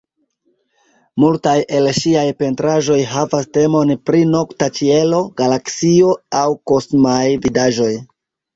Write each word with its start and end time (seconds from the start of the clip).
Multaj 1.23 1.53
el 1.79 1.89
ŝiaj 1.97 2.23
pentraĵoj 2.39 2.97
havas 3.13 3.49
temon 3.59 3.93
pri 4.09 4.23
nokta 4.31 4.71
ĉielo, 4.81 5.21
galaksio 5.45 6.17
aŭ 6.43 6.49
kosmaj 6.73 7.23
vidaĵoj. 7.49 7.95